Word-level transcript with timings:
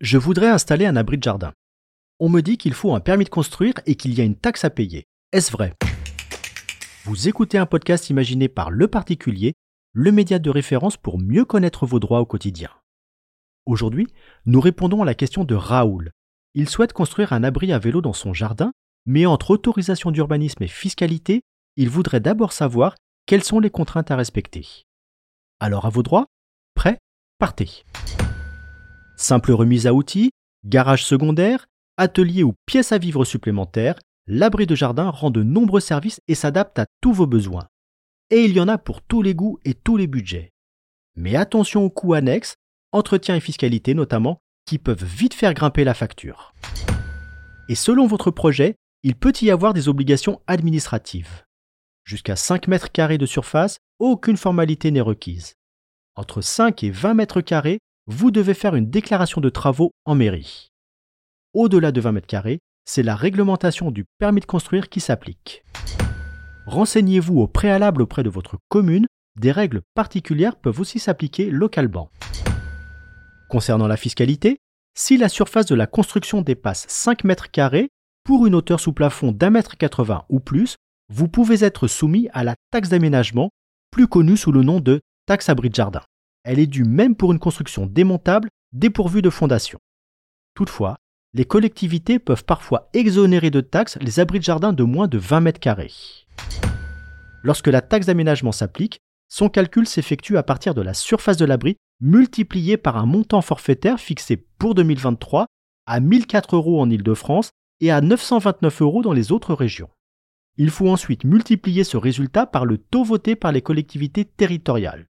Je 0.00 0.16
voudrais 0.16 0.48
installer 0.48 0.86
un 0.86 0.96
abri 0.96 1.18
de 1.18 1.22
jardin. 1.22 1.52
On 2.18 2.28
me 2.28 2.40
dit 2.40 2.56
qu'il 2.56 2.72
faut 2.72 2.94
un 2.94 3.00
permis 3.00 3.24
de 3.24 3.30
construire 3.30 3.74
et 3.86 3.94
qu'il 3.94 4.14
y 4.14 4.20
a 4.20 4.24
une 4.24 4.36
taxe 4.36 4.64
à 4.64 4.70
payer. 4.70 5.04
Est-ce 5.32 5.52
vrai? 5.52 5.74
Vous 7.04 7.28
écoutez 7.28 7.58
un 7.58 7.66
podcast 7.66 8.10
imaginé 8.10 8.48
par 8.48 8.70
Le 8.70 8.88
Particulier, 8.88 9.54
le 9.92 10.12
média 10.12 10.38
de 10.38 10.50
référence 10.50 10.96
pour 10.96 11.18
mieux 11.18 11.44
connaître 11.44 11.86
vos 11.86 11.98
droits 12.00 12.20
au 12.20 12.26
quotidien. 12.26 12.70
Aujourd'hui, 13.66 14.06
nous 14.46 14.60
répondons 14.60 15.02
à 15.02 15.04
la 15.04 15.14
question 15.14 15.44
de 15.44 15.54
Raoul. 15.54 16.12
Il 16.54 16.68
souhaite 16.68 16.92
construire 16.92 17.32
un 17.32 17.44
abri 17.44 17.72
à 17.72 17.78
vélo 17.78 18.00
dans 18.00 18.12
son 18.12 18.32
jardin, 18.32 18.72
mais 19.06 19.26
entre 19.26 19.50
autorisation 19.50 20.10
d'urbanisme 20.10 20.62
et 20.62 20.68
fiscalité, 20.68 21.42
il 21.80 21.88
voudrait 21.88 22.20
d'abord 22.20 22.52
savoir 22.52 22.94
quelles 23.24 23.42
sont 23.42 23.58
les 23.58 23.70
contraintes 23.70 24.10
à 24.10 24.16
respecter. 24.16 24.84
Alors 25.60 25.86
à 25.86 25.88
vos 25.88 26.02
droits 26.02 26.26
Prêt 26.74 26.98
Partez 27.38 27.84
Simple 29.16 29.52
remise 29.52 29.86
à 29.86 29.94
outils, 29.94 30.30
garage 30.66 31.06
secondaire, 31.06 31.68
atelier 31.96 32.42
ou 32.42 32.52
pièce 32.66 32.92
à 32.92 32.98
vivre 32.98 33.24
supplémentaire, 33.24 33.98
l'abri 34.26 34.66
de 34.66 34.74
jardin 34.74 35.08
rend 35.08 35.30
de 35.30 35.42
nombreux 35.42 35.80
services 35.80 36.20
et 36.28 36.34
s'adapte 36.34 36.78
à 36.78 36.84
tous 37.00 37.14
vos 37.14 37.26
besoins. 37.26 37.66
Et 38.28 38.44
il 38.44 38.52
y 38.52 38.60
en 38.60 38.68
a 38.68 38.76
pour 38.76 39.00
tous 39.00 39.22
les 39.22 39.34
goûts 39.34 39.58
et 39.64 39.72
tous 39.72 39.96
les 39.96 40.06
budgets. 40.06 40.50
Mais 41.16 41.34
attention 41.34 41.82
aux 41.82 41.90
coûts 41.90 42.12
annexes, 42.12 42.56
entretien 42.92 43.36
et 43.36 43.40
fiscalité 43.40 43.94
notamment, 43.94 44.36
qui 44.66 44.76
peuvent 44.76 45.02
vite 45.02 45.32
faire 45.32 45.54
grimper 45.54 45.84
la 45.84 45.94
facture. 45.94 46.52
Et 47.70 47.74
selon 47.74 48.06
votre 48.06 48.30
projet, 48.30 48.74
il 49.02 49.14
peut 49.14 49.32
y 49.40 49.50
avoir 49.50 49.72
des 49.72 49.88
obligations 49.88 50.42
administratives. 50.46 51.44
Jusqu'à 52.10 52.34
5 52.34 52.66
mètres 52.66 52.90
carrés 52.90 53.18
de 53.18 53.24
surface, 53.24 53.78
aucune 54.00 54.36
formalité 54.36 54.90
n'est 54.90 55.00
requise. 55.00 55.54
Entre 56.16 56.40
5 56.40 56.82
et 56.82 56.90
20 56.90 57.14
mètres 57.14 57.40
carrés, 57.40 57.78
vous 58.08 58.32
devez 58.32 58.54
faire 58.54 58.74
une 58.74 58.90
déclaration 58.90 59.40
de 59.40 59.48
travaux 59.48 59.92
en 60.04 60.16
mairie. 60.16 60.72
Au-delà 61.54 61.92
de 61.92 62.00
20 62.00 62.10
mètres 62.10 62.26
carrés, 62.26 62.58
c'est 62.84 63.04
la 63.04 63.14
réglementation 63.14 63.92
du 63.92 64.06
permis 64.18 64.40
de 64.40 64.46
construire 64.46 64.88
qui 64.88 64.98
s'applique. 64.98 65.62
Renseignez-vous 66.66 67.38
au 67.38 67.46
préalable 67.46 68.02
auprès 68.02 68.24
de 68.24 68.28
votre 68.28 68.58
commune, 68.68 69.06
des 69.38 69.52
règles 69.52 69.82
particulières 69.94 70.56
peuvent 70.56 70.80
aussi 70.80 70.98
s'appliquer 70.98 71.48
localement. 71.48 72.10
Concernant 73.48 73.86
la 73.86 73.96
fiscalité, 73.96 74.58
si 74.98 75.16
la 75.16 75.28
surface 75.28 75.66
de 75.66 75.76
la 75.76 75.86
construction 75.86 76.42
dépasse 76.42 76.86
5 76.88 77.22
mètres 77.22 77.52
carrés, 77.52 77.88
pour 78.24 78.48
une 78.48 78.56
hauteur 78.56 78.80
sous 78.80 78.92
plafond 78.92 79.30
d'un 79.30 79.50
mètre 79.50 79.76
80 79.76 80.24
ou 80.28 80.40
plus, 80.40 80.76
vous 81.10 81.26
pouvez 81.26 81.64
être 81.64 81.88
soumis 81.88 82.28
à 82.32 82.44
la 82.44 82.54
taxe 82.70 82.88
d'aménagement, 82.88 83.50
plus 83.90 84.06
connue 84.06 84.36
sous 84.36 84.52
le 84.52 84.62
nom 84.62 84.78
de 84.78 85.00
taxe 85.26 85.48
abri 85.48 85.68
de 85.68 85.74
jardin. 85.74 86.02
Elle 86.44 86.60
est 86.60 86.68
due 86.68 86.84
même 86.84 87.16
pour 87.16 87.32
une 87.32 87.40
construction 87.40 87.86
démontable 87.86 88.48
dépourvue 88.72 89.20
de 89.20 89.28
fondation. 89.28 89.80
Toutefois, 90.54 90.96
les 91.34 91.44
collectivités 91.44 92.18
peuvent 92.20 92.44
parfois 92.44 92.88
exonérer 92.92 93.50
de 93.50 93.60
taxes 93.60 93.98
les 94.00 94.20
abris 94.20 94.38
de 94.38 94.44
jardin 94.44 94.72
de 94.72 94.84
moins 94.84 95.08
de 95.08 95.18
20 95.18 95.40
mètres 95.40 95.60
carrés. 95.60 95.92
Lorsque 97.42 97.66
la 97.66 97.82
taxe 97.82 98.06
d'aménagement 98.06 98.52
s'applique, 98.52 99.00
son 99.28 99.48
calcul 99.48 99.86
s'effectue 99.86 100.36
à 100.36 100.42
partir 100.42 100.74
de 100.74 100.82
la 100.82 100.94
surface 100.94 101.36
de 101.36 101.44
l'abri 101.44 101.76
multipliée 102.00 102.76
par 102.76 102.96
un 102.96 103.06
montant 103.06 103.42
forfaitaire 103.42 103.98
fixé 103.98 104.36
pour 104.36 104.74
2023 104.74 105.46
à 105.86 106.00
1004 106.00 106.56
euros 106.56 106.80
en 106.80 106.88
Ile-de-France 106.88 107.50
et 107.80 107.90
à 107.90 108.00
929 108.00 108.82
euros 108.82 109.02
dans 109.02 109.12
les 109.12 109.32
autres 109.32 109.54
régions. 109.54 109.90
Il 110.62 110.68
faut 110.68 110.90
ensuite 110.90 111.24
multiplier 111.24 111.84
ce 111.84 111.96
résultat 111.96 112.44
par 112.44 112.66
le 112.66 112.76
taux 112.76 113.02
voté 113.02 113.34
par 113.34 113.50
les 113.50 113.62
collectivités 113.62 114.26
territoriales. 114.26 115.06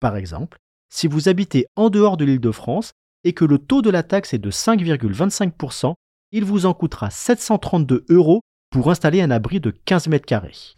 Par 0.00 0.16
exemple, 0.16 0.58
si 0.92 1.06
vous 1.06 1.28
habitez 1.28 1.66
en 1.76 1.90
dehors 1.90 2.16
de 2.16 2.24
l'Île-de-France 2.24 2.90
et 3.22 3.34
que 3.34 3.44
le 3.44 3.58
taux 3.58 3.82
de 3.82 3.90
la 3.90 4.02
taxe 4.02 4.34
est 4.34 4.40
de 4.40 4.50
5,25%, 4.50 5.94
il 6.32 6.44
vous 6.44 6.66
en 6.66 6.74
coûtera 6.74 7.08
732 7.10 8.04
euros 8.08 8.40
pour 8.70 8.90
installer 8.90 9.22
un 9.22 9.30
abri 9.30 9.60
de 9.60 9.70
15 9.70 10.08
mètres 10.08 10.26
carrés. 10.26 10.74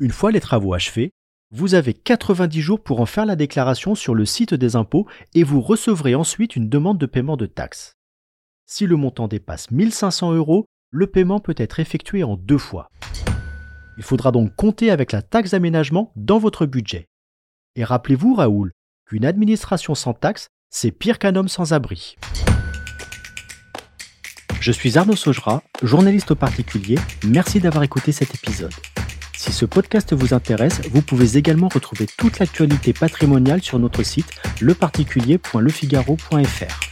Une 0.00 0.10
fois 0.10 0.32
les 0.32 0.40
travaux 0.40 0.74
achevés, 0.74 1.12
vous 1.52 1.74
avez 1.74 1.94
90 1.94 2.60
jours 2.60 2.82
pour 2.82 3.00
en 3.00 3.06
faire 3.06 3.24
la 3.24 3.36
déclaration 3.36 3.94
sur 3.94 4.16
le 4.16 4.24
site 4.24 4.52
des 4.52 4.74
impôts 4.74 5.06
et 5.36 5.44
vous 5.44 5.60
recevrez 5.60 6.16
ensuite 6.16 6.56
une 6.56 6.68
demande 6.68 6.98
de 6.98 7.06
paiement 7.06 7.36
de 7.36 7.46
taxes. 7.46 7.92
Si 8.66 8.88
le 8.88 8.96
montant 8.96 9.28
dépasse 9.28 9.70
1500 9.70 10.32
euros, 10.32 10.66
le 10.92 11.06
paiement 11.06 11.40
peut 11.40 11.54
être 11.56 11.80
effectué 11.80 12.22
en 12.22 12.36
deux 12.36 12.58
fois. 12.58 12.90
Il 13.96 14.02
faudra 14.02 14.30
donc 14.30 14.54
compter 14.54 14.90
avec 14.90 15.12
la 15.12 15.22
taxe 15.22 15.52
d'aménagement 15.52 16.12
dans 16.16 16.38
votre 16.38 16.66
budget. 16.66 17.08
Et 17.76 17.84
rappelez-vous, 17.84 18.34
Raoul, 18.34 18.72
qu'une 19.06 19.24
administration 19.24 19.94
sans 19.94 20.12
taxe, 20.12 20.48
c'est 20.68 20.92
pire 20.92 21.18
qu'un 21.18 21.34
homme 21.34 21.48
sans 21.48 21.72
abri. 21.72 22.16
Je 24.60 24.70
suis 24.70 24.98
Arnaud 24.98 25.16
Saugera, 25.16 25.62
journaliste 25.82 26.32
au 26.32 26.36
particulier. 26.36 26.96
Merci 27.26 27.58
d'avoir 27.58 27.84
écouté 27.84 28.12
cet 28.12 28.34
épisode. 28.34 28.74
Si 29.34 29.50
ce 29.50 29.64
podcast 29.64 30.12
vous 30.12 30.34
intéresse, 30.34 30.82
vous 30.90 31.00
pouvez 31.02 31.38
également 31.38 31.68
retrouver 31.68 32.06
toute 32.18 32.38
l'actualité 32.38 32.92
patrimoniale 32.92 33.62
sur 33.62 33.78
notre 33.78 34.02
site 34.02 34.30
leparticulier.lefigaro.fr. 34.60 36.91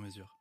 mesure. 0.00 0.39